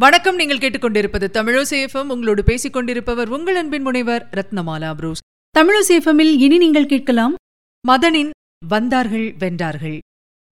வணக்கம். 0.00 0.36
நீங்கள் 0.36 0.58
கேட்டுக்கொண்டிருப்பது 0.58 1.26
தமிழசேஃபம் 1.32 2.08
உங்களோடு 2.08 2.44
பேசிக் 2.44 2.72
கொண்டிருப்பவர் 2.72 3.28
உங்கள் 3.28 3.56
அன்பின் 3.56 3.82
முனைவர் 3.82 4.28
ரத்னமாலா 4.30 4.94
புரூஸ். 4.94 5.18
தமிழசேஃபமில் 5.58 6.38
இனி 6.38 6.58
நீங்கள் 6.58 6.86
கேட்கலாம் 6.86 7.34
மதனின் 7.88 8.30
வந்தார்கள் 8.66 9.34
வென்றார்கள். 9.38 9.98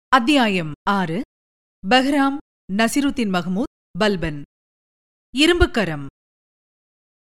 அத்தியாயம் 0.07 0.71
ஆறு 0.89 1.21
பஹ்ராம் 1.89 2.37
நசிருத்தின் 2.73 3.29
மஹமூத் 3.29 3.93
பல்பன். 3.99 4.41
இரும்புக்கரம். 5.37 6.05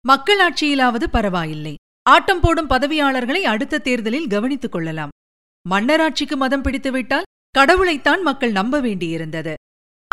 மக்களாட்சியிலாவது 0.08 1.04
பரவாயில்லை. 1.08 1.76
ஆட்டம் 2.10 2.40
போடும் 2.40 2.70
பதவியாளர்களை 2.70 3.42
அடுத்த 3.42 3.80
தேர்தலில் 3.80 4.28
கவனித்துக் 4.28 4.72
கொள்ளலாம். 4.72 5.10
மன்னராட்சிக்கு 5.70 6.36
மதம் 6.36 6.62
பிடித்துவிட்டால் 6.62 7.24
கடவுளைத்தான் 7.58 8.22
மக்கள் 8.22 8.52
நம்ப 8.52 8.82
வேண்டியிருந்தது. 8.82 9.54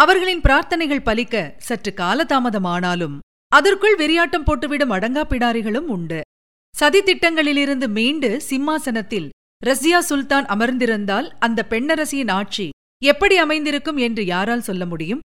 அவர்களின் 0.02 0.40
பிரார்த்தனைகள் 0.40 1.06
பலிக்க 1.06 1.54
சற்று 1.58 1.90
காலதாமதமானாலும் 1.96 3.16
அதற்குள் 3.52 3.96
வெறியாட்டம் 3.96 4.46
போட்டுவிடும் 4.46 4.92
அடங்கா 4.96 5.22
பிடாரிகளும் 5.28 5.88
உண்டு. 5.94 6.20
சதி 6.74 7.00
திட்டங்களிலிருந்து 7.00 7.86
மீண்டு 7.88 8.40
சிம்மாசனத்தில் 8.40 9.28
ரஷ்யா 9.62 9.98
சுல்தான் 10.00 10.46
அமர்ந்திருந்தால் 10.46 11.28
அந்த 11.38 11.66
பெண்ணரசியின் 11.70 12.30
ஆட்சி 12.30 12.66
எப்படி 13.02 13.36
அமைந்திருக்கும் 13.36 13.96
என்று 13.96 14.24
யாரால் 14.24 14.60
சொல்ல 14.60 14.86
முடியும்? 14.86 15.20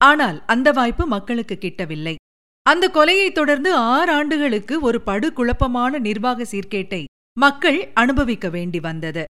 ஆனால் 0.00 0.44
அந்த 0.46 0.68
வாய்ப்பு 0.72 1.06
மக்களுக்கு 1.06 1.58
கிட்டவில்லை. 1.60 2.14
அந்த 2.62 2.90
கொலையைத் 2.94 3.32
தொடர்ந்து 3.32 3.74
ஆறு 3.74 4.12
ஆண்டுகளுக்கு 4.12 4.80
ஒரு 4.80 5.00
படு 5.00 5.32
குழப்பமான 5.32 5.98
நிர்வாக 5.98 6.46
சீர்கேட்டை 6.52 7.04
மக்கள் 7.36 7.78
அனுபவிக்க 7.94 8.48
வேண்டி 8.48 8.80
வந்தது. 8.80 9.24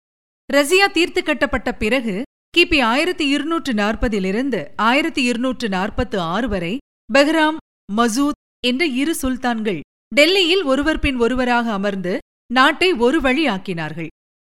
ரஷ்யா 0.54 0.88
தீர்த்து 0.88 1.24
கட்டப்பட்ட 1.24 1.70
பிறகு 1.74 2.16
கிபி 2.58 2.82
ஆயிரத்தி 2.82 3.28
இருநூற்று 3.28 3.74
நாற்பதிலிருந்து 3.74 4.68
ஆயிரத்தி 4.76 5.24
இருநூற்று 5.24 5.70
நாற்பத்து 5.70 6.20
ஆறு 6.20 6.48
வரை 6.48 6.78
பெஹ்ராம் 7.14 7.58
மசூத் 7.96 8.40
என்ற 8.68 8.86
இரு 8.86 9.16
சுல்தான்கள் 9.22 9.80
டெல்லியில் 10.16 10.64
ஒருவர் 10.64 11.00
பின் 11.00 11.18
ஒருவராக 11.18 11.72
அமர்ந்து 11.72 12.18
நாட்டை 12.54 12.94
ஒரு 12.94 13.22
வழி 13.22 13.48
ஆக்கினார்கள் 13.48 14.08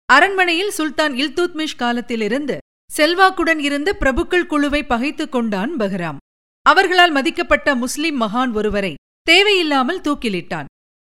அரண்மனையில் 0.05 0.71
சுல்தான் 0.77 1.13
இல்துத்மிஷ் 1.13 1.75
காலத்திலிருந்து 1.77 2.57
செல்வாக்குடன் 2.97 3.57
இருந்த 3.57 3.97
பிரபுக்கள் 3.99 4.45
குழுவை 4.45 4.83
பகைத்துக் 4.83 5.31
கொண்டான் 5.31 5.71
பஹ்ராம். 5.77 6.17
அவர்களால் 6.61 7.13
மதிக்கப்பட்ட 7.13 7.75
முஸ்லிம் 7.75 8.21
மகான் 8.21 8.53
ஒருவரை 8.53 8.93
தேவையில்லாமல் 9.21 10.01
தூக்கிலிட்டான். 10.01 10.65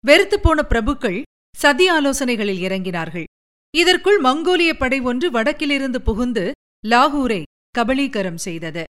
வெறுத்துப்போன 0.07 0.61
பிரபுக்கள் 0.69 1.21
சதி 1.57 1.89
ஆலோசனைகளில் 1.89 2.61
இறங்கினார்கள். 2.61 3.23
இதற்குள் 3.77 4.21
மங்கோலிய 4.21 4.73
படை 4.73 4.99
ஒன்று 4.99 5.31
வடக்கிலிருந்து 5.31 5.97
புகுந்து 5.97 6.51
லாகூரை 6.87 7.43
கபலீகரம் 7.77 8.35
செய்தது. 8.35 8.83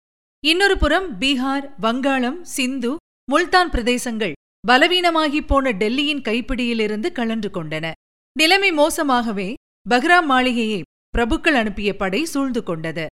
இன்னொரு 0.46 0.78
புறம் 0.78 1.22
பீகார் 1.22 1.74
வங்காளம் 1.80 2.44
சிந்து 2.44 2.96
முல்தான் 3.32 3.70
பிரதேசங்கள் 3.70 4.34
பலவீனமாகிப் 4.68 5.48
போன 5.48 5.72
டெல்லியின் 5.72 6.22
கைப்பிடியிலிருந்து 6.22 7.12
கலன்று 7.12 7.50
கொண்டன. 7.50 7.92
நிலைமை 8.38 8.72
மோசமாகவே 8.72 9.54
பஹ்ராம் 9.90 10.26
மாளிகையை 10.26 10.82
பிரபுக்கள் 11.18 11.54
அனுப்பிய 11.54 11.96
படை 11.96 12.26
சூழ்ந்து 12.26 12.64
கொண்டது. 12.64 13.06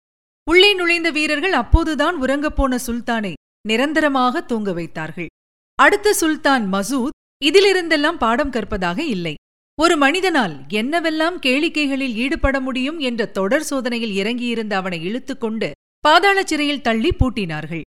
உள்ளே 0.49 0.73
நுழைந்த 0.73 1.09
வீரர்கள் 1.09 1.53
அப்போதுதான் 1.53 2.15
உறங்கப் 2.21 2.55
போன 2.55 2.79
சுல்தானை 2.87 3.33
நிரந்தரமாக 3.67 4.41
தூங்க 4.41 4.73
வைத்தார்கள். 4.73 5.27
அடுத்த 5.75 6.13
சுல்தான் 6.13 6.73
மசூத் 6.73 7.15
இதிலிருந்தெல்லாம் 7.45 8.17
பாடம் 8.17 8.51
கற்பதாக 8.51 8.99
இல்லை. 8.99 9.35
ஒரு 9.77 9.97
மனிதனால் 9.97 10.53
என்னவெல்லாம் 10.69 11.37
கேளிக்கைகளில் 11.45 12.13
ஈடுபட 12.13 12.59
முடியும் 12.59 12.99
என்ற 12.99 13.25
தொடர் 13.25 13.63
சோதனையில் 13.63 14.13
இறங்கியிருந்த 14.15 14.75
அவனை 14.75 14.99
இழுத்துக்கொண்டு 15.07 15.71
பாதாள 15.99 16.37
சிறையில் 16.43 16.81
தள்ளி 16.81 17.11
பூட்டினார்கள். 17.19 17.81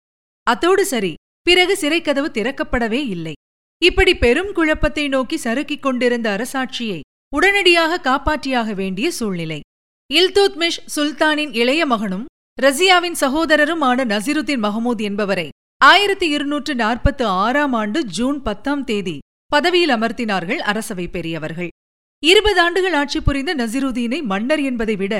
அத்தோடு 0.46 0.84
சரி 0.86 1.14
பிறகு 1.42 1.74
சிறைக்கதவு 1.80 2.28
திறக்கப்படவே 2.38 3.00
இல்லை. 3.14 3.34
இப்படி 3.82 4.12
பெரும் 4.16 4.52
குழப்பத்தை 4.52 5.08
நோக்கி 5.08 5.36
சறுக்கிக் 5.36 5.82
கொண்டிருந்த 5.82 6.28
அரசாட்சியை 6.36 7.00
உடனடியாக 7.34 8.00
காப்பாற்றியாக 8.08 8.74
வேண்டிய 8.74 9.10
சூழ்நிலை. 9.10 9.60
இல்துத்மிஷ் 10.10 10.80
சுல்தானின் 10.96 11.52
இளைய 11.52 11.86
மகனும் 11.86 12.26
ரசியாவின் 12.62 13.16
சகோதரருமான 13.20 14.04
நசிருத்தீன் 14.04 14.64
மஹமூத் 14.66 15.02
என்பவரை 15.02 15.48
ஆயிரத்தி 15.80 16.26
இருநூற்று 16.28 16.74
நாற்பத்து 16.74 17.24
ஆறாம் 17.44 17.72
ஆண்டு 17.72 18.04
ஜூன் 18.04 18.38
பத்தாம் 18.42 18.84
தேதி 18.84 19.16
பதவியில் 19.52 19.94
அமர்த்தினார்கள் 19.96 20.60
அரசவை 20.70 21.06
பெரியவர்கள். 21.08 21.70
இருபது 22.22 22.60
ஆண்டுகள் 22.60 22.92
ஆட்சி 22.92 23.20
புரிந்த 23.20 23.50
நசிருதீனை 23.54 24.18
மன்னர் 24.22 24.62
என்பதை 24.62 24.96
விட 24.96 25.14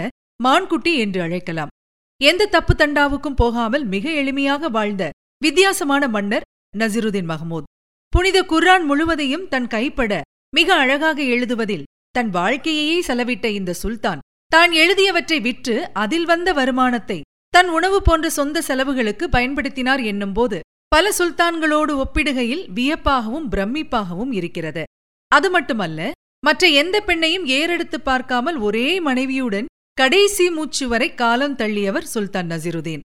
மான்குட்டி 0.45 0.93
என்று 0.99 1.21
அழைக்கலாம். 1.23 1.73
எந்த 2.21 2.47
தப்பு 2.47 2.75
தண்டாவுக்கும் 2.75 3.39
போகாமல் 3.43 3.85
மிக 3.85 4.05
எளிமையாக 4.11 4.69
வாழ்ந்த 4.69 5.05
வித்தியாசமான 5.43 6.09
மன்னர் 6.09 6.47
நசிருதீன் 6.75 7.29
மஹமூத். 7.29 7.69
புனித 8.13 8.39
குர்ரான் 8.43 8.85
முழுவதையும் 8.85 9.49
தன் 9.49 9.67
கைப்பட 9.67 10.13
மிக 10.53 10.69
அழகாக 10.75 11.19
எழுதுவதில் 11.35 11.89
தன் 12.11 12.31
வாழ்க்கையையே 12.31 12.99
செலவிட்ட 13.01 13.47
இந்த 13.51 13.73
சுல்தான் 13.83 14.23
தான் 14.51 14.73
எழுதியவற்றை 14.73 15.39
விற்று 15.41 15.75
அதில் 15.93 16.25
வந்த 16.25 16.49
வருமானத்தை 16.53 17.19
தன் 17.55 17.69
உணவு 17.69 18.03
போன்ற 18.03 18.27
சொந்த 18.31 18.63
செலவுகளுக்கு 18.63 19.27
பயன்படுத்தினார் 19.29 20.03
என்னும்போது 20.05 20.59
பல 20.97 21.13
சுல்தான்களோடு 21.19 22.03
ஒப்பிடுகையில் 22.03 22.69
வியப்பாகவும் 22.75 23.49
பிரமிப்பாகவும் 23.51 24.33
இருக்கிறது. 24.33 24.85
அது 25.29 25.51
மட்டுமல்ல 25.51 26.11
மற்ற 26.45 26.69
எந்த 26.69 27.03
பெண்ணையும் 27.07 27.45
ஏறெடுத்து 27.45 28.01
பார்க்காமல் 28.01 28.57
ஒரே 28.57 29.01
மனைவியுடன் 29.01 29.67
கடைசி 29.93 30.51
மூச்சு 30.51 30.89
வரை 30.89 31.15
காலம் 31.15 31.57
தள்ளியவர் 31.57 32.09
சுல்தான் 32.15 32.47
நசிருதீன். 32.47 33.01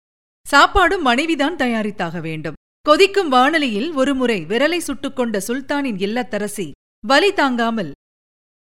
சாப்பாடும் 0.50 1.00
மனைவிதான் 1.00 1.56
தயாரித்தாக 1.56 2.20
வேண்டும். 2.20 2.54
கொதிக்கும் 2.80 3.28
வானலியில் 3.28 3.92
ஒருமுறை 3.92 4.42
விரலை 4.42 4.78
சுட்டுக்கொண்ட 4.78 5.40
சுல்தானின் 5.46 5.98
இல்லத்தரசி 5.98 6.70
வலி 7.06 7.32
தாங்காமல் 7.32 7.92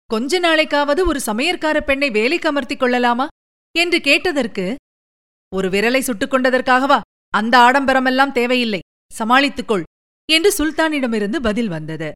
கொஞ்ச 0.05 0.41
நாளைக்காவது 0.41 1.05
ஒரு 1.05 1.21
சமையற்கார 1.21 1.81
பெண்ணை 1.81 2.11
வேலைக்கு 2.11 2.53
அமர்த்திக் 2.53 2.79
கொள்ளலாமா? 2.79 3.29
என்று 3.79 4.01
கேட்டதற்கு 4.01 4.77
ஒரு 5.55 5.69
விரலை 5.69 5.99
சுட்டுக் 5.99 6.33
கொண்டதற்காகவா? 6.33 7.01
அந்த 7.29 7.59
ஆடம்பரமெல்லாம் 7.59 8.33
தேவையில்லை. 8.33 8.81
சமாளித்துக்கொள் 9.19 9.83
என்று 10.33 10.51
சுல்தானிடமிருந்து 10.59 11.37
பதில் 11.37 11.69
வந்தது. 11.69 12.13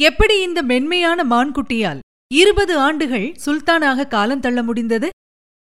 எப்படி 0.00 0.42
இந்த 0.42 0.62
மென்மையான 0.62 1.24
மான்குட்டியால் 1.24 1.98
இருபது 2.34 2.78
ஆண்டுகள் 2.78 3.34
சுல்தானாக 3.46 4.06
காலந்தள்ள 4.06 4.62
முடிந்தது? 4.62 5.08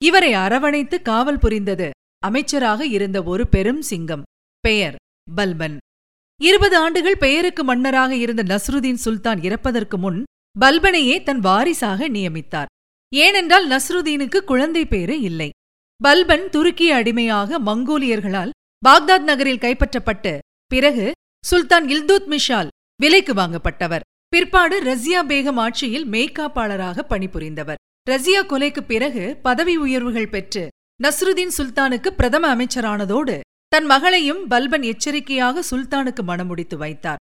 இவரை 0.04 0.32
அரவணைத்து 0.32 1.02
காவல் 1.02 1.38
புரிந்தது 1.38 1.90
அமைச்சராக 2.18 2.86
இருந்த 2.86 3.22
ஒரு 3.22 3.48
பெரும் 3.48 3.82
சிங்கம் 3.82 4.22
பெயர் 4.60 4.96
பல்பன். 5.34 5.76
இருபது 6.40 6.76
ஆண்டுகள் 6.76 7.16
பெயருக்கு 7.16 7.64
மன்னராக 7.64 8.16
இருந்த 8.16 8.42
நஸ்ருதீன் 8.42 9.02
சுல்தான் 9.04 9.40
இறப்பதற்கு 9.42 9.98
முன் 9.98 10.24
பல்பனையே 10.60 11.22
தன் 11.22 11.40
வாரிசாக 11.40 12.08
நியமித்தார். 12.08 12.70
ஏனென்றால் 13.14 13.68
நஸ்ருதீனுக்கு 13.68 14.38
குழந்தை 14.40 14.86
பேறு 14.86 15.20
இல்லை. 15.20 15.50
பல்பன் 16.02 16.48
துருக்கிய 16.52 16.92
அடிமையாக 16.92 17.58
மங்கோலியர்களால் 17.60 18.50
பாக்தாத் 18.84 19.22
நகரில் 19.22 19.58
கைப்பற்றப்பட்டு 19.58 20.38
பிறகு 20.66 21.12
சுல்தான் 21.46 21.88
இல்துத் 21.88 22.26
மிஷால் 22.26 22.68
விலைக்கு 23.00 23.34
வாங்கப்பட்டவர். 23.34 24.00
பிற்பாடு 24.28 24.82
ரஸ்யா 24.82 25.22
பேகம் 25.22 25.54
ஆட்சியில் 25.54 26.06
மேய்காப்பாளராக 26.06 27.04
பணிபுரிந்தவர். 27.08 27.74
ரஸ்யா 28.10 28.42
கொலைக்கு 28.42 28.80
பிறகு 28.80 29.38
பதவி 29.42 29.76
உயர்வுகள் 29.76 30.28
பெற்று 30.28 30.68
நஸ்ருதீன் 31.02 31.50
சுல்தானுக்கு 31.58 32.08
பிரதம 32.08 32.56
அமைச்சரானதோடு 32.56 33.40
தன் 33.68 33.84
மகளையும் 33.84 34.46
பல்பன் 34.50 34.82
எச்சரிக்கையாக 34.82 35.62
சுல்தானுக்கு 35.70 36.22
மணமுடித்து 36.26 36.76
வைத்தார். 36.76 37.16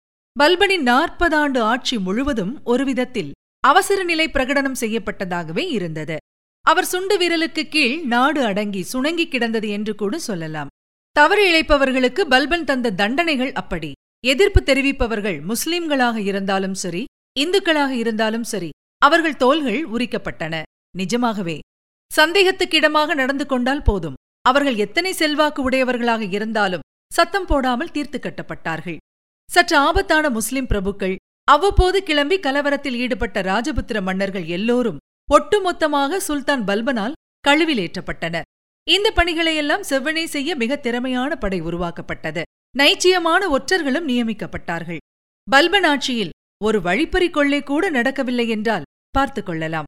பல்பனின் 0.40 0.82
நாற்பது 0.82 1.36
ஆண்டு 1.36 1.62
ஆட்சி 1.62 1.98
முழுவதும் 1.98 2.60
ஒருவிதத்தில் 2.64 3.30
அவசர 3.60 4.02
நிலை 4.02 4.28
பிரகடனம் 4.28 4.80
செய்யப்பட்டதாகவே 4.80 5.68
இருந்தது. 5.68 6.16
அவர் 6.60 6.84
சுண்டு 6.84 7.18
விரலுக்கு 7.18 7.68
கீழ் 7.68 8.00
நாடு 8.00 8.44
அடங்கி 8.44 8.82
சுணங்கி 8.82 9.28
கிடந்தது 9.28 9.68
என்று 9.68 9.94
கூட 9.94 10.18
சொல்லலாம். 10.18 10.68
தவறு 11.16 11.42
இழைப்பவர்களுக்கு 11.50 12.22
பல்பன் 12.32 12.64
தந்த 12.64 12.90
தண்டனைகள் 12.90 13.52
அப்படி. 13.52 13.90
எதிர்ப்பு 14.24 14.60
தெரிவிப்பவர்கள் 14.60 15.38
முஸ்லிம்களாக 15.42 16.16
இருந்தாலும் 16.20 16.74
சரி 16.74 17.02
இந்துக்களாக 17.40 17.92
இருந்தாலும் 18.02 18.46
சரி 18.52 18.70
அவர்கள் 19.02 19.36
தோள்கள் 19.36 19.80
உரிக்கப்பட்டன. 19.86 20.54
நிஜமாகவே. 20.96 21.58
சந்தேகத்துக்கிடமாக 22.10 23.14
நடந்து 23.14 23.46
கொண்டால் 23.46 23.82
போதும். 23.82 24.18
அவர்கள் 24.44 24.76
எத்தனை 24.76 25.12
செல்வாக்கு 25.12 25.60
உடையவர்களாக 25.62 26.22
இருந்தாலும் 26.36 26.86
சத்தம் 27.12 27.46
போடாமல் 27.46 27.90
தீர்த்து 27.90 28.18
கட்டப்பட்டார்கள். 28.18 28.98
சற்று 29.48 29.76
ஆபத்தான 29.76 30.24
முஸ்லிம் 30.30 30.66
பிரபுக்கள் 30.66 31.16
அவ்வப்போது 31.48 31.98
கிளம்பி 32.02 32.36
கலவரத்தில் 32.38 32.98
ஈடுபட்ட 33.04 33.40
ராஜபுத்திர 33.42 33.98
மன்னர்கள் 34.02 34.46
எல்லோரும் 34.56 35.00
ஒட்டுமொத்தமாக 35.28 36.20
சுல்தான் 36.28 36.64
பல்பனால் 36.64 37.18
கழுவிலேற்றப்பட்டனர் 37.48 38.46
இந்த 38.90 39.12
பணிகளையெல்லாம் 39.16 39.82
செவ்வனே 39.88 40.24
செய்ய 40.24 40.54
மிக 40.54 40.76
திறமையான 40.76 41.36
படை 41.36 41.60
உருவாக்கப்பட்டது. 41.60 42.42
நைச்சியமான 42.78 43.58
ஒற்றர்களும் 43.58 44.08
நியமிக்கப்பட்டார்கள். 44.08 44.96
பல்பன் 45.50 45.84
ஆட்சியில் 45.84 46.30
ஒரு 46.64 46.82
வழிப்பறி 46.82 47.30
கொள்ளை 47.30 47.62
கூட 47.62 47.90
நடக்கவில்லை 47.90 48.48
என்றால் 48.48 48.82
பார்த்துக் 49.10 49.46
கொள்ளலாம். 49.46 49.84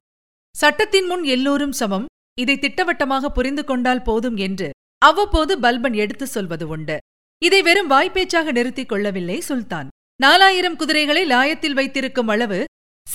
சட்டத்தின் 0.57 1.05
முன் 1.05 1.23
எல்லோரும் 1.23 1.71
சமம் 1.71 2.05
இதை 2.39 2.59
திட்டவட்டமாக 2.59 3.29
புரிந்து 3.29 3.63
கொண்டால் 3.63 4.01
போதும் 4.01 4.35
என்று 4.35 4.71
அவ்வப்போது 4.97 5.59
பல்பன் 5.59 5.93
எடுத்துச் 5.93 6.27
சொல்வது 6.27 6.67
உண்டு. 6.67 6.97
இதை 7.43 7.61
வெறும் 7.61 7.89
வாய்ப்பேச்சாக 7.89 8.51
நிறுத்திக் 8.51 8.89
கொள்ளவில்லை 8.89 9.39
சுல்தான். 9.39 9.87
நாலாயிரம் 10.21 10.75
குதிரைகளை 10.75 11.25
லாயத்தில் 11.25 11.73
வைத்திருக்கும் 11.73 12.27
அளவு 12.27 12.65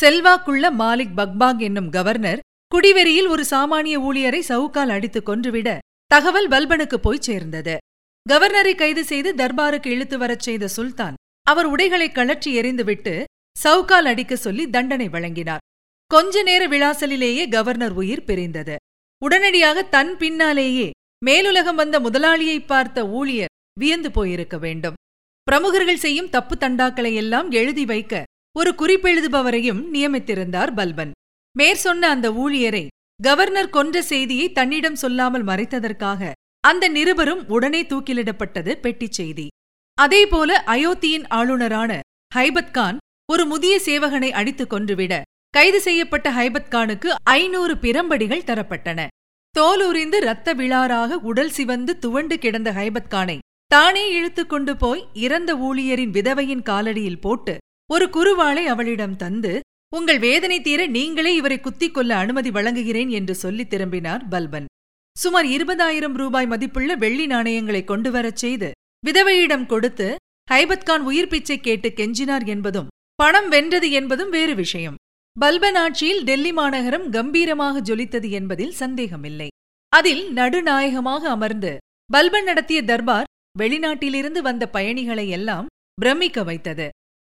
செல்வாக்குள்ள 0.01 0.71
மாலிக் 0.71 1.15
பக்பாக் 1.17 1.59
என்னும் 1.59 1.91
கவர்னர் 1.91 2.41
குடிவெறியில் 2.71 3.29
ஒரு 3.29 3.45
சாமானிய 3.51 3.97
ஊழியரை 3.99 4.41
சவுக்கால் 4.49 4.93
அடித்துக் 4.95 5.27
கொன்றுவிட 5.27 5.69
தகவல் 6.07 6.49
பல்பனுக்கு 6.49 6.99
போய் 6.99 7.21
சேர்ந்தது. 7.21 7.75
கவர்னரை 8.27 8.75
கைது 8.75 9.05
செய்து 9.05 9.35
தர்பாருக்கு 9.35 9.87
இழுத்து 9.87 10.19
வரச் 10.19 10.41
செய்த 10.41 10.69
சுல்தான் 10.69 11.15
அவர் 11.43 11.67
உடைகளை 11.67 12.13
கழற்றி 12.13 12.51
எறிந்துவிட்டு 12.61 13.25
சவுக்கால் 13.65 14.09
அடிக்க 14.11 14.37
சொல்லி 14.37 14.71
தண்டனை 14.71 15.09
வழங்கினார். 15.09 15.65
கொஞ்ச 16.07 16.43
நேர 16.43 16.63
விளாசலிலேயே 16.69 17.49
கவர்னர் 17.49 17.93
உயிர் 17.93 18.25
பிரிந்தது. 18.25 18.77
உடனடியாக 19.23 19.83
தன் 19.83 20.17
பின்னாலேயே 20.17 20.89
மேலுலகம் 21.27 21.75
வந்த 21.75 22.01
முதலாளியை 22.01 22.59
பார்த்த 22.67 23.09
ஊழியர் 23.09 23.55
வியந்து 23.81 24.11
போயிருக்க 24.11 24.57
வேண்டும். 24.59 24.99
பிரமுகர்கள் 25.43 25.97
செய்யும் 25.97 26.31
தப்பு 26.31 26.57
தண்டாக்களை 26.57 27.15
எல்லாம் 27.15 27.51
எழுதி 27.51 27.85
வைக்க 27.85 28.25
ஒரு 28.57 28.71
குறிப்பெழுதுபவரையும் 28.79 29.83
நியமித்திருந்தார் 29.93 30.73
பல்பன் 30.75 31.13
மேற்சொன்ன 31.59 32.09
அந்த 32.09 32.29
ஊழியரை 32.33 32.87
கவர்னர் 33.21 33.71
கொன்ற 33.71 34.03
செய்தியை 34.03 34.53
தன்னிடம் 34.53 34.95
சொல்லாமல் 34.95 35.45
மறைத்ததற்காக 35.45 36.31
அந்த 36.61 36.85
நிருபரும் 36.89 37.43
உடனே 37.47 37.81
தூக்கிலிடப்பட்டது 37.83 38.73
பெட்டிச் 38.75 39.13
செய்தி. 39.13 39.47
அதேபோல 39.99 40.65
அயோத்தியின் 40.67 41.27
ஆளுநரான 41.29 41.93
ஹைபத் 42.35 42.71
கான் 42.71 42.99
ஒரு 43.33 43.45
முதிய 43.45 43.75
சேவகனை 43.85 44.31
அடித்துக் 44.31 44.71
கொன்றுவிட 44.71 45.23
கைது 45.51 45.81
செய்யப்பட்ட 45.81 46.31
ஹைபத் 46.31 46.71
கானுக்கு 46.71 47.11
ஐநூறு 47.23 47.75
பிரம்படிகள் 47.75 48.49
தரப்பட்டன. 48.49 49.07
தோல் 49.51 49.83
உறிந்து 49.87 50.17
இரத்த 50.17 50.49
விழாராக 50.55 51.19
உடல் 51.31 51.51
சிவந்து 51.51 51.99
துவண்டு 51.99 52.37
கிடந்த 52.39 52.73
ஹைபத் 52.73 53.11
கானை 53.11 53.39
தானே 53.67 54.05
இழுத்துக் 54.11 54.49
கொண்டு 54.49 54.77
போய் 54.77 55.09
இறந்த 55.15 55.51
ஊழியரின் 55.57 56.15
விதவையின் 56.17 56.67
காலடியில் 56.71 57.21
போட்டு 57.21 57.57
ஒரு 57.91 58.07
குருவாளை 58.07 58.65
அவளிடம் 58.65 59.17
தந்து 59.17 59.53
உங்கள் 59.97 60.19
வேதனை 60.19 60.61
தீர 60.61 60.87
நீங்களே 60.87 61.35
இவரை 61.35 61.61
குத்திக் 61.61 61.95
கொள்ள 61.95 62.17
அனுமதி 62.17 62.51
வழங்குகிறேன் 62.51 63.09
என்று 63.09 63.35
சொல்லி 63.35 63.67
திரும்பினார் 63.67 64.29
பல்பன். 64.29 64.67
சுமார் 65.17 65.47
இருபதாயிரம் 65.47 66.13
ரூபாய் 66.13 66.47
மதிப்புள்ள 66.47 66.95
வெள்ளி 66.95 67.27
நாணயங்களை 67.27 67.85
கொண்டு 67.85 68.11
வரச் 68.11 68.37
செய்து 68.37 68.71
விதவையிடம் 69.07 69.67
கொடுத்து 69.67 70.17
ஹைபத்கான் 70.51 71.05
உயிர் 71.11 71.29
பிச்சை 71.29 71.61
கேட்டு 71.61 71.89
கெஞ்சினார் 71.89 72.47
என்பதும் 72.47 72.91
பணம் 73.15 73.49
வென்றது 73.49 73.91
என்பதும் 73.91 74.31
வேறு 74.31 74.55
விஷயம். 74.55 74.95
பல்பன் 75.41 75.75
ஆட்சியில் 75.75 76.23
டெல்லி 76.23 76.53
மாநகரம் 76.53 77.11
கம்பீரமாக 77.11 77.81
ஜொலித்தது 77.81 78.31
என்பதில் 78.31 78.73
சந்தேகமில்லை. 78.73 79.49
அதில் 79.89 80.33
நடுநாயகமாக 80.33 81.29
அமர்ந்து 81.29 81.77
பல்பன் 82.13 82.45
நடத்திய 82.45 82.83
தர்பார் 82.83 83.31
வெளிநாட்டிலிருந்து 83.59 84.39
வந்த 84.39 84.65
பயணிகளை 84.69 85.29
எல்லாம் 85.29 85.67
பிரமிக்க 85.95 86.43
வைத்தது. 86.43 86.89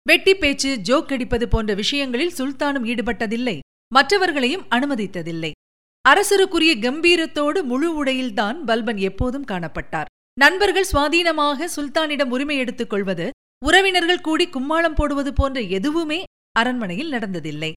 வெட்டி 0.06 0.36
பேச்சு 0.36 0.70
ஜோக் 0.84 1.12
அடிப்பது 1.12 1.48
போன்ற 1.48 1.74
விஷயங்களில் 1.74 2.34
சுல்தானும் 2.38 2.88
ஈடுபட்டதில்லை. 2.92 3.60
மற்றவர்களையும் 3.94 4.66
அனுமதித்ததில்லை. 4.70 5.52
அரசருக்குரிய 6.10 6.74
கம்பீரத்தோடு 6.86 7.64
முழு 7.64 7.90
உடையில்தான் 7.94 8.58
பல்பன் 8.64 8.98
எப்போதும் 8.98 9.46
காணப்பட்டார். 9.46 10.10
நண்பர்கள் 10.40 10.90
சுவாதீனமாக 10.92 11.68
சுல்தானிடம் 11.76 12.30
உரிமை 12.30 12.58
எடுத்துக் 12.58 12.90
கொள்வது 12.90 13.30
உறவினர்கள் 13.66 14.22
கூடி 14.22 14.48
கும்மாளம் 14.48 14.96
போடுவது 14.96 15.34
போன்ற 15.34 15.62
எதுவுமே 15.62 16.24
அரண்மனையில் 16.52 17.12
நடந்ததில்லை. 17.12 17.72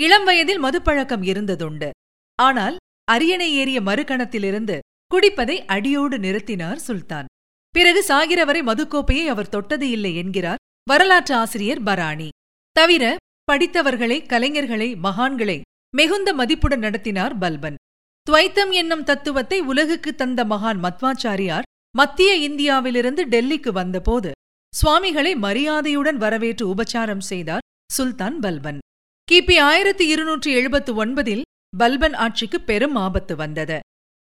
இளம் 0.00 0.24
வயதில் 0.24 0.62
மதுப்பழக்கம் 0.64 1.22
இருந்ததுண்டு. 1.22 1.90
ஆனால் 2.38 2.76
அரியணை 3.04 3.52
ஏறிய 3.52 3.80
மறுகணத்திலிருந்து 3.80 4.78
குடிப்பதை 5.14 5.56
அடியோடு 5.66 6.18
நிறுத்தினார் 6.18 6.84
சுல்தான். 6.88 7.24
பிறகு 7.70 8.00
சாகிறவரை 8.08 8.60
மதுக்கோப்பையை 8.70 9.24
அவர் 9.26 9.48
தொட்டது 9.48 9.90
இல்லை 9.90 10.16
என்கிறார் 10.16 10.62
வரலாற்று 10.86 11.34
ஆசிரியர் 11.34 11.82
பராணி. 11.82 12.28
தவிர 12.76 13.16
படித்தவர்களை 13.52 14.16
கலைஞர்களை 14.26 14.88
மகான்களை 15.02 15.60
மிகுந்த 15.96 16.34
மதிப்புடன் 16.34 16.78
நடத்தினார் 16.78 17.38
பல்பன். 17.38 17.74
துவைத்தம் 18.26 18.72
என்னும் 18.72 19.02
தத்துவத்தை 19.02 19.60
உலகுக்கு 19.60 20.10
தந்த 20.14 20.44
மகான் 20.44 20.80
மத்வாச்சாரியார் 20.84 21.68
மத்திய 21.96 22.30
இந்தியாவிலிருந்து 22.48 23.22
டெல்லிக்கு 23.26 23.68
வந்தபோது 23.68 24.30
சுவாமிகளை 24.74 25.36
மரியாதையுடன் 25.36 26.16
வரவேற்று 26.16 26.74
உபச்சாரம் 26.74 27.24
செய்தார் 27.30 27.66
சுல்தான் 27.92 28.38
பல்பன். 28.38 28.78
கிபி 29.28 29.56
ஆயிரத்தி 29.60 30.06
இருநூற்றி 30.06 30.52
எழுபத்து 30.52 30.92
ஒன்பதில் 31.04 31.42
பல்பன் 31.76 32.14
ஆட்சிக்கு 32.14 32.60
பெரும் 32.60 32.96
ஆபத்து 32.96 33.36
வந்தது. 33.36 33.78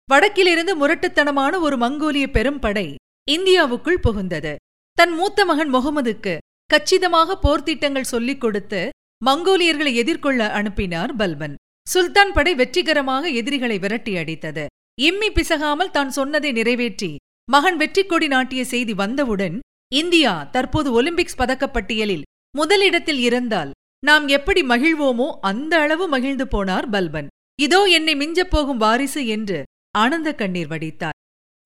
வடக்கிலிருந்து 0.09 0.73
முரட்டுத்தனமான 0.81 1.61
ஒரு 1.61 1.77
மங்கோலிய 1.77 2.27
பெரும் 2.31 2.59
படை 2.59 2.95
இந்தியாவுக்குள் 3.31 4.05
புகுந்தது. 4.07 4.55
தன் 4.99 5.13
மூத்த 5.13 5.45
மகன் 5.45 5.75
முகமதுக்கு 5.75 6.37
கச்சிதமாக 6.73 7.37
போர்த்திட்டங்கள் 7.45 8.11
சொல்லிக் 8.13 8.43
கொடுத்து 8.43 8.81
மங்கோலியர்களை 9.23 9.93
எதிர்கொள்ள 10.03 10.41
அனுப்பினார் 10.59 11.13
பல்பன். 11.21 11.55
சுல்தான் 11.87 12.33
படை 12.37 12.53
வெற்றிகரமாக 12.61 13.25
எதிரிகளை 13.41 13.77
விரட்டி 13.85 14.13
அடித்தது. 14.17 14.65
இம்மி 14.99 15.29
பிசகாமல் 15.37 15.95
தான் 15.97 16.11
சொன்னதை 16.19 16.51
நிறைவேற்றி 16.59 17.11
மகன் 17.49 17.79
வெற்றி 17.81 18.03
கொடி 18.07 18.27
நாட்டிய 18.27 18.63
செய்தி 18.73 18.95
வந்தவுடன் 19.03 19.57
இந்தியா 19.93 20.33
தற்போது 20.55 20.89
ஒலிம்பிக்ஸ் 20.99 21.39
பதக்கப்பட்டியலில் 21.41 22.27
முதலிடத்தில் 22.55 23.21
இருந்தால் 23.29 23.71
நாம் 24.03 24.27
எப்படி 24.37 24.63
மகிழ்வோமோ 24.63 25.29
அந்த 25.51 25.73
அளவு 25.85 26.05
மகிழ்ந்து 26.09 26.47
போனார் 26.55 26.87
பல்பன். 26.95 27.31
இதோ 27.59 27.81
என்னை 27.99 28.15
மிஞ்சப் 28.21 28.53
போகும் 28.53 28.83
வாரிசு 28.85 29.23
என்று 29.37 29.59
ஆனந்த 29.99 30.31
கண்ணீர் 30.35 30.71
வடித்தார். 30.73 31.17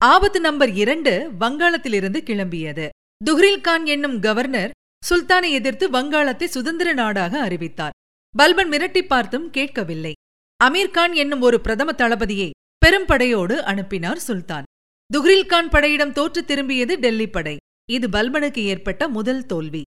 ஆபத்து 0.01 0.39
நம்பர் 0.39 0.71
இரண்டு 0.83 1.13
வங்காளத்திலிருந்து 1.39 2.21
கிளம்பியது. 2.29 2.87
துஹ்ரில் 3.21 3.63
கான் 3.67 3.85
என்னும் 3.85 4.17
கவர்னர் 4.19 4.73
சுல்தானை 5.09 5.49
எதிர்த்து 5.49 5.89
வங்காளத்தை 5.89 6.43
சுதந்திர 6.43 6.93
நாடாக 6.93 7.41
அறிவித்தார். 7.41 7.95
பல்பன் 8.37 8.69
மிரட்டி 8.69 9.01
பார்த்தும் 9.01 9.49
கேட்கவில்லை. 9.49 10.13
அமீர்கான் 10.63 11.13
என்னும் 11.13 11.41
ஒரு 11.41 11.61
பிரதம 11.61 11.91
தளபதியை 11.91 12.49
பெரும் 12.77 13.05
படையோடு 13.05 13.63
அனுப்பினார் 13.63 14.19
சுல்தான். 14.19 14.63
துஹ்ரில்கான் 15.13 15.69
படையிடம் 15.69 16.11
தோற்று 16.11 16.41
திரும்பியது 16.41 16.93
டெல்லி 16.95 17.27
படை. 17.27 17.55
இது 17.91 18.09
பல்பனுக்கு 18.09 18.61
ஏற்பட்ட 18.63 19.07
முதல் 19.07 19.45
தோல்வி. 19.45 19.81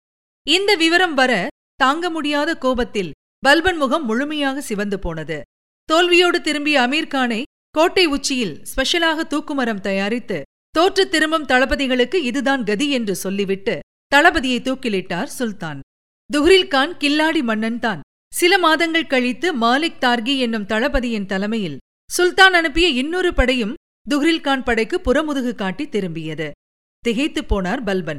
இந்த 0.47 0.75
விவரம் 0.75 1.15
வர 1.15 1.33
தாங்க 1.75 2.11
முடியாத 2.11 2.51
கோபத்தில் 2.55 3.11
பல்பன் 3.47 3.77
முகம் 3.77 4.05
முழுமையாக 4.05 4.61
சிவந்து 4.61 4.99
போனது. 4.99 5.41
தோல்வியோடு 5.89 6.41
திரும்பிய 6.41 6.81
அமீர்கானை 6.81 7.43
கோட்டை 7.71 8.07
உச்சியில் 8.07 8.55
ஸ்பெஷலாக 8.65 9.25
தூக்குமரம் 9.25 9.81
தயாரித்து 9.81 10.39
தோற்று 10.75 11.09
திரும்பும் 11.09 11.47
தளபதிகளுக்கு 11.47 12.19
இதுதான் 12.23 12.63
கதி 12.65 12.91
என்று 12.91 13.15
சொல்லிவிட்டு 13.17 13.75
தளபதியை 14.15 14.61
தூக்கிலிட்டார் 14.61 15.31
சுல்தான். 15.39 15.81
துஹ்ரில்கான் 16.33 16.93
கில்லாடி 16.99 17.43
மன்னன் 17.43 17.79
தான். 17.79 18.01
சில 18.35 18.59
மாதங்கள் 18.59 19.07
கழித்து 19.07 19.59
மாலிக் 19.59 20.01
தார்கி 20.01 20.39
என்னும் 20.39 20.67
தளபதியின் 20.67 21.27
தலைமையில் 21.27 21.79
சுல்தான் 22.11 22.55
அனுப்பிய 22.55 22.89
இன்னொரு 22.89 23.35
படையும் 23.35 23.75
துஹ்ரில்கான் 24.11 24.63
படைக்கு 24.63 25.01
புறமுதுகு 25.01 25.55
காட்டி 25.55 25.85
திரும்பியது. 25.85 26.51
திகைத்துப் 26.99 27.55
போனார் 27.55 27.85
பல்பன். 27.85 28.19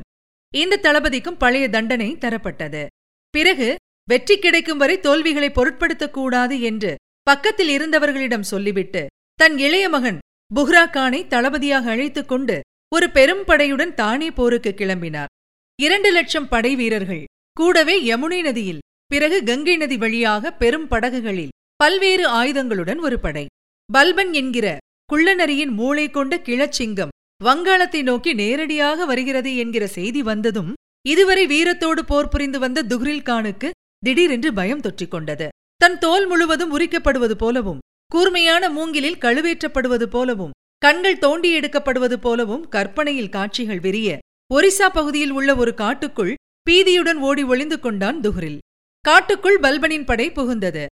இந்த 0.53 0.79
தளபதிக்கும் 0.81 1.37
பழைய 1.37 1.69
தண்டனை 1.69 2.15
தரப்பட்டது. 2.15 2.85
பிறகு 3.29 3.75
வெற்றி 4.09 4.39
கிடைக்கும் 4.39 4.77
வரை 4.77 4.99
தோல்விகளை 4.99 5.49
பொருட்படுத்தக்கூடாது 5.49 6.61
என்று 6.61 6.95
பக்கத்தில் 7.23 7.71
இருந்தவர்களிடம் 7.77 8.47
சொல்லிவிட்டு 8.51 9.07
தன் 9.33 9.57
இளைய 9.57 9.89
மகன் 9.89 10.17
புஹ்ரா 10.55 10.85
கானை 10.85 11.27
தளபதியாக 11.27 11.89
அழைத்துக் 11.89 12.27
கொண்டு 12.27 12.61
ஒரு 12.93 13.09
பெரும் 13.09 13.43
படையுடன் 13.43 13.93
தானே 13.93 14.31
போருக்கு 14.31 14.73
கிளம்பினார். 14.77 15.31
இரண்டு 15.79 16.09
லட்சம் 16.11 16.47
படை 16.47 16.75
வீரர்கள். 16.75 17.23
கூடவே 17.57 17.95
யமுனை 18.09 18.39
நதியில் 18.41 18.83
பிறகு 19.11 19.37
கங்கை 19.43 19.75
நதி 19.77 19.97
வழியாக 19.97 20.51
பெரும் 20.51 20.87
படகுகளில் 20.87 21.53
பல்வேறு 21.79 22.25
ஆயுதங்களுடன் 22.39 22.99
ஒரு 22.99 23.19
படை. 23.19 23.45
பல்பன் 23.89 24.33
என்கிற 24.33 24.67
குள்ளநரியின் 25.09 25.73
மூளை 25.79 26.05
கொண்ட 26.09 26.33
கிழச்சிங்கம் 26.37 27.13
வங்காளத்தை 27.41 28.01
நோக்கி 28.03 28.33
நேரடியாக 28.33 29.05
வருகிறது 29.05 29.55
என்கிற 29.55 29.83
செய்தி 29.87 30.21
வந்ததும் 30.21 30.71
இதுவரை 31.05 31.45
வீரத்தோடு 31.47 32.01
போர் 32.05 32.27
புரிந்து 32.27 32.59
வந்த 32.59 32.83
துஹ்ரில் 32.83 33.27
கானுக்கு 33.29 33.69
திடீரென்று 34.05 34.49
பயம் 34.53 34.79
தொற்றிக் 34.79 35.11
கொண்டது 35.11 35.47
தன் 35.81 35.97
தோல் 35.97 36.27
முழுவதும் 36.27 36.73
உரிக்கப்படுவது 36.77 37.31
போலவும் 37.31 37.83
கூர்மையான 38.11 38.69
மூங்கிலில் 38.69 39.21
கழுவேற்றப்படுவது 39.21 40.07
போலவும் 40.07 40.55
கண்கள் 40.81 41.17
தோண்டி 41.17 41.49
எடுக்கப்படுவது 41.59 42.17
போலவும் 42.17 42.67
கற்பனையில் 42.67 43.29
காட்சிகள் 43.29 43.79
விரிய 43.79 44.09
ஒரிசா 44.53 44.87
பகுதியில் 44.93 45.31
உள்ள 45.31 45.55
ஒரு 45.55 45.73
காட்டுக்குள் 45.73 46.33
பீதியுடன் 46.69 47.19
ஓடி 47.19 47.43
ஒளிந்து 47.43 47.79
கொண்டான் 47.79 48.19
துஹ்ரில். 48.19 48.57
காட்டுக்குள் 49.05 49.57
பல்பனின் 49.59 50.05
படை 50.05 50.31
புகுந்தது. 50.31 50.85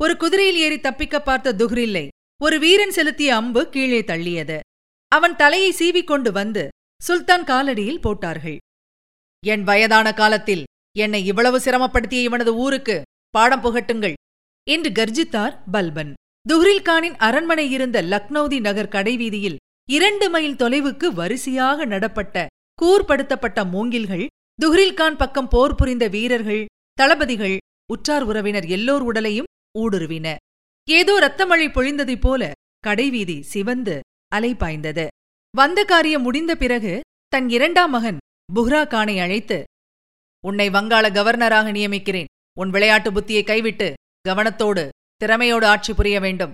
ஒரு 0.00 0.16
குதிரையில் 0.16 0.56
ஏறி 0.56 0.80
தப்பிக்க 0.80 1.20
பார்த்த 1.20 1.52
துஹ்ரில்லை. 1.52 2.08
ஒரு 2.40 2.58
வீரன் 2.58 2.90
செலுத்திய 2.90 3.34
அம்பு 3.34 3.62
கீழே 3.68 4.00
தள்ளியது. 4.00 4.58
அவன் 5.12 5.36
தலையை 5.36 5.70
சீவிக்கொண்டு 5.78 6.30
வந்து 6.32 6.68
சுல்தான் 7.02 7.44
காலடியில் 7.44 8.00
போட்டார்கள். 8.00 8.56
என் 9.42 9.64
வயதான 9.64 10.12
காலத்தில் 10.12 10.64
என்னை 10.96 11.26
இவ்வளவு 11.26 11.58
சிரமப்படுத்திய 11.58 12.22
இவனது 12.22 12.54
ஊருக்கு 12.54 13.02
பாடம் 13.30 13.62
புகட்டுங்கள் 13.62 14.16
என்று 14.66 14.90
கர்ஜித்தார் 14.90 15.54
பல்பன். 15.70 16.12
துஹ்ரில்கானின் 16.46 17.16
அரண்மனை 17.18 17.70
இருந்த 17.70 18.02
லக்னௌதி 18.02 18.60
நகர் 18.60 18.88
கடைவீதியில் 18.88 19.60
இரண்டு 19.88 20.30
மைல் 20.30 20.60
தொலைவுக்கு 20.62 21.06
வரிசையாக 21.12 21.84
நடப்பட்ட 21.84 22.46
கூர்படுத்தப்பட்ட 22.82 23.58
மூங்கில்கள் 23.70 24.26
துஹ்ரில்கான் 24.58 25.16
பக்கம் 25.16 25.48
போர் 25.48 25.74
புரிந்த 25.74 26.08
வீரர்கள் 26.08 26.64
தளபதிகள் 26.92 27.56
உற்றார் 27.92 28.22
உறவினர் 28.22 28.66
எல்லோர் 28.66 29.02
உடலையும் 29.02 29.50
ஊடுருவின. 29.78 30.36
ஏதோ 30.88 31.14
ரத்தமழை 31.24 31.66
பொழிந்ததைப் 31.68 32.20
போல 32.20 32.50
கடைவீதி 32.86 33.36
சிவந்து 33.42 34.00
அலைபாய்ந்தது 34.34 35.06
வந்த 35.50 35.84
காரியம் 35.84 36.22
முடிந்த 36.22 36.52
பிறகு 36.56 37.00
தன் 37.28 37.48
இரண்டாம் 37.48 37.90
மகன் 37.90 38.18
புஹ்ரா 38.54 38.82
கானை 38.86 39.16
அழைத்து 39.20 39.58
உன்னை 40.44 40.66
வங்காள 40.70 41.04
கவர்னராக 41.10 41.68
நியமிக்கிறேன். 41.72 42.30
உன் 42.58 42.70
விளையாட்டு 42.70 43.10
புத்தியை 43.12 43.42
கைவிட்டு 43.44 43.88
கவனத்தோடு 44.28 44.88
திறமையோடு 45.24 45.64
ஆட்சி 45.64 45.92
புரிய 45.94 46.20
வேண்டும். 46.20 46.50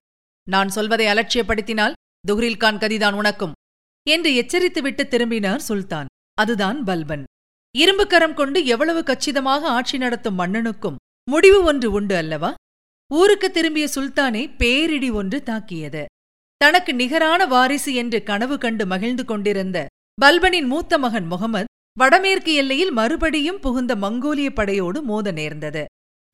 நான் 0.47 0.69
சொல்வதை 0.69 1.07
அலட்சியப்படுத்தினால் 1.07 1.97
துஹ்ரில்கான் 2.29 2.81
கதிதான் 2.83 3.13
உனக்கும். 3.13 3.53
என்று 4.11 4.31
எச்சரித்துவிட்டு 4.43 5.05
திரும்பினார் 5.09 5.67
சுல்தான். 5.69 6.09
அதுதான் 6.35 6.79
பல்பன். 6.85 7.25
இரும்புக்கரம் 7.75 8.35
கொண்டு 8.35 8.59
எவ்வளவு 8.65 9.01
கச்சிதமாக 9.03 9.63
ஆட்சி 9.69 9.97
நடத்தும் 9.99 10.39
மன்னனுக்கும் 10.39 11.01
முடிவு 11.29 11.59
ஒன்று 11.63 11.89
உண்டு 11.93 12.15
அல்லவா? 12.17 12.51
ஊருக்கு 13.11 13.49
திரும்பிய 13.51 13.87
சுல்தானை 13.95 14.43
பேரிடி 14.59 15.11
ஒன்று 15.11 15.39
தாக்கியது. 15.43 16.03
தனக்கு 16.61 16.93
நிகரான 16.95 17.41
வாரிசு 17.47 17.91
என்று 17.95 18.19
கனவு 18.23 18.57
கண்டு 18.59 18.85
மகிழ்ந்து 18.87 19.25
கொண்டிருந்த 19.25 19.79
பல்பனின் 20.19 20.69
மூத்த 20.73 20.99
மகன் 20.99 21.27
முகமது 21.27 21.69
வடமேற்கு 21.99 22.53
எல்லையில் 22.55 22.93
மறுபடியும் 22.93 23.61
புகுந்த 23.61 23.93
மங்கோலிய 23.95 24.49
படையோடு 24.51 24.99
மோத 25.03 25.33
நேர்ந்தது. 25.33 25.83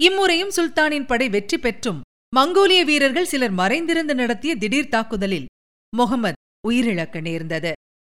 இம்முறையும் 0.00 0.54
சுல்தானின் 0.56 1.06
படை 1.06 1.28
வெற்றி 1.28 1.58
பெற்றும் 1.58 2.00
மங்கோலிய 2.32 2.80
வீரர்கள் 2.84 3.30
சிலர் 3.32 3.54
மறைந்திருந்து 3.60 4.14
நடத்திய 4.14 4.52
திடீர் 4.56 4.92
தாக்குதலில் 4.94 5.46
முகமது 5.92 6.36
உயிரிழக்க 6.70 7.20
நேர்ந்தது. 7.20 7.72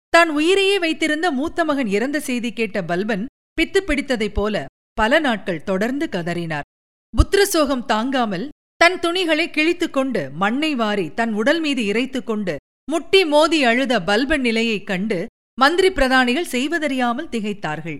தான் 0.09 0.29
உயிரையே 0.29 0.79
வைத்திருந்த 0.79 1.31
மூத்த 1.31 1.65
மகன் 1.65 1.87
இறந்த 1.87 2.19
செய்தி 2.19 2.53
கேட்ட 2.53 2.81
பல்பன் 2.81 3.25
பித்து 3.61 3.79
பிடித்ததைப் 3.79 4.33
போல 4.33 4.65
பல 4.93 5.19
நாட்கள் 5.19 5.63
தொடர்ந்து 5.63 6.07
கதறினார். 6.11 6.67
புத்திர 7.13 7.41
சோகம் 7.41 7.85
தாங்காமல் 7.85 8.49
தன் 8.75 8.99
துணிகளை 8.99 9.49
கிழித்துக் 9.49 9.93
கொண்டு 9.93 10.29
மண்ணை 10.31 10.75
வாரி 10.75 11.13
தன் 11.13 11.33
உடல் 11.33 11.59
மீது 11.59 11.85
இறைத்துக் 11.85 12.25
கொண்டு 12.25 12.57
முட்டி 12.91 13.25
மோதி 13.25 13.63
அழுத 13.63 14.01
பல்பன் 14.03 14.41
நிலையைக் 14.41 14.87
கண்டு 14.87 15.27
மந்திரி 15.59 15.89
பிரதானிகள் 15.89 16.51
செய்வதறியாமல் 16.51 17.29
திகைத்தார்கள். 17.29 17.97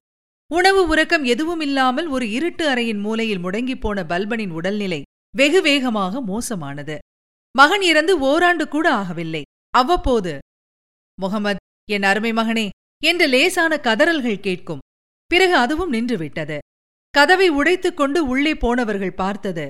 உணவு 0.53 0.88
உறக்கம் 0.88 1.24
எதுவுமில்லாமல் 1.24 2.08
ஒரு 2.08 2.32
இருட்டு 2.32 2.70
அறையின் 2.70 3.00
மூலையில் 3.00 3.44
முடங்கிப் 3.44 3.79
போன 3.79 4.03
பல்பனின் 4.03 4.50
உடல்நிலை 4.50 5.01
வெகு 5.36 5.62
வேகமாக 5.62 6.22
மோசமானது. 6.22 6.98
மகன் 7.58 7.82
இறந்து 7.82 8.20
ஓராண்டு 8.20 8.68
கூட 8.68 8.94
ஆகவில்லை. 8.94 9.41
அவ்வப்போது 9.70 10.40
முகமது 11.22 11.58
என் 11.90 12.04
அருமை 12.04 12.32
மகனே 12.32 12.70
என்று 13.04 13.28
லேசான 13.28 13.76
கதறல்கள் 13.76 14.40
கேட்கும். 14.40 14.80
பிறகு 15.26 15.56
அதுவும் 15.56 15.94
நின்றுவிட்டது. 15.94 16.58
கதவை 17.10 17.50
உடைத்துக் 17.50 17.98
கொண்டு 17.98 18.28
உள்ளே 18.28 18.56
போனவர்கள் 18.56 19.14
பார்த்தது 19.14 19.70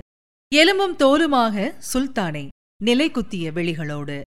எலும்பும் 0.55 0.95
தோலுமாக 0.97 1.81
சுல்தானை 1.93 2.47
நிலை 2.83 3.11
குத்திய 3.11 3.51
வெளிகளோடு 3.51 4.21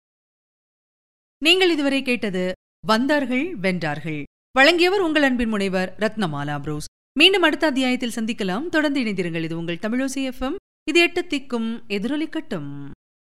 நீங்கள் 1.39 1.71
இதுவரை 1.71 2.03
கேட்டது 2.03 2.53
வந்தார்கள் 2.87 3.59
வென்றார்கள். 3.59 4.23
வழங்கியவர் 4.51 5.01
உங்கள் 5.01 5.23
அன்பின் 5.23 5.49
முனைவர் 5.49 5.95
ரத்னமாலா 5.99 6.59
புரூஸ். 6.59 6.85
மீண்டும் 7.19 7.43
அடுத்த 7.43 7.67
அத்தியாயத்தில் 7.67 8.17
சந்திக்கலாம். 8.17 8.69
தொடர்ந்து 8.69 9.01
இணைந்திருங்கள். 9.01 9.43
இது 9.43 9.57
உங்கள் 9.57 9.83
தமிழோசி 9.83 10.21
எஃப்எம் 10.31 10.57
இது 10.89 11.01
எட்டு 11.01 11.21
திக்கும் 11.23 11.69
எதிரொலிக்கட்டும். 11.89 12.91